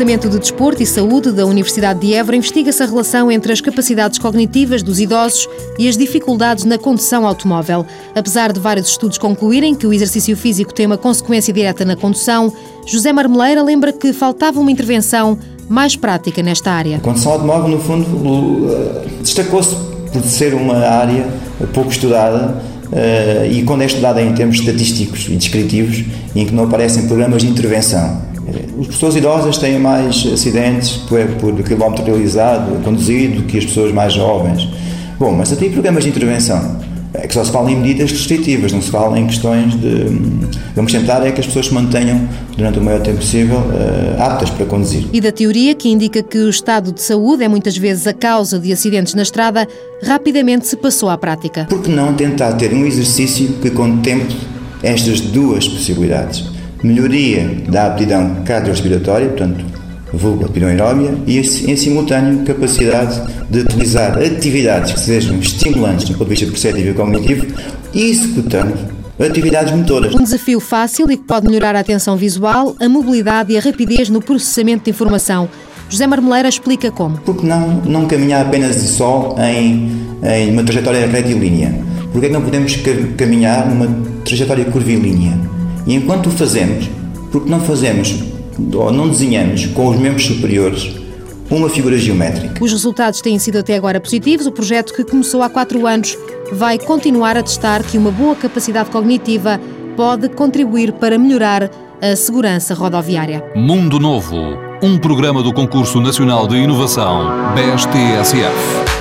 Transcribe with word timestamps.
Departamento 0.00 0.30
de 0.30 0.38
Desporto 0.38 0.82
e 0.82 0.86
Saúde 0.86 1.30
da 1.30 1.44
Universidade 1.44 2.00
de 2.00 2.14
Évora 2.14 2.34
investiga-se 2.34 2.82
a 2.82 2.86
relação 2.86 3.30
entre 3.30 3.52
as 3.52 3.60
capacidades 3.60 4.18
cognitivas 4.18 4.82
dos 4.82 4.98
idosos 4.98 5.46
e 5.78 5.86
as 5.86 5.94
dificuldades 5.94 6.64
na 6.64 6.78
condução 6.78 7.26
automóvel. 7.26 7.84
Apesar 8.14 8.50
de 8.50 8.58
vários 8.58 8.88
estudos 8.88 9.18
concluírem 9.18 9.74
que 9.74 9.86
o 9.86 9.92
exercício 9.92 10.34
físico 10.38 10.72
tem 10.72 10.86
uma 10.86 10.96
consequência 10.96 11.52
direta 11.52 11.84
na 11.84 11.96
condução, 11.96 12.50
José 12.86 13.12
Marmeleira 13.12 13.62
lembra 13.62 13.92
que 13.92 14.10
faltava 14.14 14.58
uma 14.58 14.70
intervenção 14.70 15.38
mais 15.68 15.96
prática 15.96 16.42
nesta 16.42 16.72
área. 16.72 16.96
A 16.96 17.00
condução 17.00 17.32
automóvel, 17.32 17.68
no 17.68 17.80
fundo, 17.80 18.70
eh, 18.72 19.06
destacou-se 19.20 19.76
por 20.10 20.22
ser 20.22 20.54
uma 20.54 20.78
área 20.78 21.28
pouco 21.74 21.90
estudada 21.90 22.69
Uh, 22.90 23.50
e 23.50 23.62
quando 23.62 23.82
é 23.82 23.86
estudada 23.86 24.20
em 24.20 24.32
termos 24.34 24.58
estatísticos 24.58 25.26
e 25.28 25.36
descritivos, 25.36 26.04
em 26.34 26.46
que 26.46 26.52
não 26.52 26.64
aparecem 26.64 27.06
programas 27.06 27.42
de 27.42 27.48
intervenção. 27.48 28.22
As 28.80 28.86
pessoas 28.88 29.14
idosas 29.14 29.58
têm 29.58 29.78
mais 29.78 30.26
acidentes 30.32 30.96
por, 30.96 31.24
por 31.38 31.62
quilómetro 31.62 32.04
realizado, 32.04 32.82
conduzido, 32.82 33.42
que 33.42 33.58
as 33.58 33.64
pessoas 33.64 33.92
mais 33.92 34.12
jovens. 34.12 34.68
Bom, 35.18 35.32
mas 35.32 35.52
até 35.52 35.68
programas 35.68 36.02
de 36.02 36.10
intervenção. 36.10 36.89
É 37.12 37.26
que 37.26 37.34
só 37.34 37.44
se 37.44 37.50
fala 37.50 37.70
em 37.70 37.76
medidas 37.76 38.12
restritivas, 38.12 38.72
não 38.72 38.80
se 38.80 38.90
fala 38.90 39.18
em 39.18 39.26
questões 39.26 39.74
de. 39.74 40.06
Vamos 40.76 40.92
tentar 40.92 41.26
é 41.26 41.32
que 41.32 41.40
as 41.40 41.46
pessoas 41.46 41.66
se 41.66 41.74
mantenham 41.74 42.28
durante 42.56 42.78
o 42.78 42.82
maior 42.82 43.00
tempo 43.00 43.18
possível 43.18 43.58
uh, 43.58 44.22
aptas 44.22 44.50
para 44.50 44.64
conduzir. 44.66 45.04
E 45.12 45.20
da 45.20 45.32
teoria 45.32 45.74
que 45.74 45.88
indica 45.88 46.22
que 46.22 46.38
o 46.38 46.48
estado 46.48 46.92
de 46.92 47.02
saúde 47.02 47.42
é 47.42 47.48
muitas 47.48 47.76
vezes 47.76 48.06
a 48.06 48.12
causa 48.12 48.58
de 48.60 48.72
acidentes 48.72 49.14
na 49.14 49.22
estrada, 49.22 49.66
rapidamente 50.04 50.68
se 50.68 50.76
passou 50.76 51.08
à 51.08 51.18
prática. 51.18 51.66
Por 51.68 51.82
que 51.82 51.90
não 51.90 52.14
tentar 52.14 52.52
ter 52.52 52.72
um 52.72 52.86
exercício 52.86 53.48
que 53.60 53.70
contemple 53.70 54.36
estas 54.82 55.20
duas 55.20 55.66
possibilidades? 55.66 56.44
Melhoria 56.82 57.56
da 57.68 57.86
aptidão 57.86 58.42
cardiorrespiratória, 58.44 59.28
portanto, 59.28 59.64
vulgo 60.12 60.44
aptidão 60.44 60.68
aeróbia, 60.68 61.14
e 61.26 61.38
em 61.38 61.76
simultâneo 61.76 62.44
capacidade 62.44 63.20
de 63.48 63.60
utilizar 63.60 64.18
atividades 64.18 64.92
que 64.92 65.00
sejam 65.00 65.38
estimulantes 65.38 66.08
do 66.08 66.12
ponto 66.14 66.24
de 66.24 66.30
vista 66.30 66.46
perceptivo 66.46 66.90
e 66.90 66.94
cognitivo 66.94 67.46
e 67.94 68.10
executando 68.10 68.74
atividades 69.18 69.72
motoras. 69.74 70.14
Um 70.14 70.22
desafio 70.22 70.60
fácil 70.60 71.10
e 71.10 71.16
que 71.16 71.24
pode 71.24 71.46
melhorar 71.46 71.76
a 71.76 71.80
atenção 71.80 72.16
visual, 72.16 72.74
a 72.80 72.88
mobilidade 72.88 73.52
e 73.52 73.58
a 73.58 73.60
rapidez 73.60 74.08
no 74.08 74.20
processamento 74.20 74.84
de 74.84 74.90
informação. 74.90 75.48
José 75.88 76.06
Marmeleira 76.06 76.48
explica 76.48 76.90
como. 76.90 77.18
Porque 77.18 77.44
não, 77.44 77.82
não 77.84 78.06
caminhar 78.06 78.46
apenas 78.46 78.76
de 78.76 78.88
sol 78.88 79.36
em, 79.38 79.90
em 80.22 80.52
uma 80.52 80.62
trajetória 80.62 81.06
retilínea? 81.06 81.74
Porque 82.12 82.26
é 82.26 82.28
que 82.28 82.34
não 82.34 82.42
podemos 82.42 82.76
caminhar 83.16 83.68
numa 83.68 83.88
trajetória 84.24 84.64
curvilínea? 84.66 85.36
E 85.86 85.94
enquanto 85.94 86.28
o 86.28 86.30
fazemos, 86.30 86.88
porque 87.32 87.50
não 87.50 87.60
fazemos 87.60 88.14
ou 88.74 88.92
não 88.92 89.08
desenhamos 89.08 89.66
com 89.66 89.88
os 89.88 89.98
membros 89.98 90.26
superiores 90.26 91.00
uma 91.50 91.68
figura 91.68 91.98
geométrica. 91.98 92.62
Os 92.62 92.70
resultados 92.70 93.20
têm 93.20 93.38
sido 93.38 93.58
até 93.58 93.74
agora 93.74 94.00
positivos. 94.00 94.46
O 94.46 94.52
projeto, 94.52 94.94
que 94.94 95.02
começou 95.02 95.42
há 95.42 95.50
quatro 95.50 95.86
anos, 95.86 96.16
vai 96.52 96.78
continuar 96.78 97.36
a 97.36 97.42
testar 97.42 97.82
que 97.82 97.98
uma 97.98 98.12
boa 98.12 98.36
capacidade 98.36 98.90
cognitiva 98.90 99.60
pode 99.96 100.28
contribuir 100.28 100.92
para 100.92 101.18
melhorar 101.18 101.70
a 102.00 102.16
segurança 102.16 102.72
rodoviária. 102.72 103.44
Mundo 103.54 103.98
Novo, 103.98 104.36
um 104.82 104.96
programa 104.96 105.42
do 105.42 105.52
Concurso 105.52 106.00
Nacional 106.00 106.46
de 106.46 106.56
Inovação, 106.56 107.52
BSTSF. 107.54 108.99